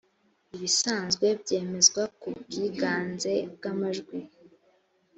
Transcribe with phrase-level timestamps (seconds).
[0.55, 4.17] ibisanzwe byemezwa ku bwiganze bw’amajwi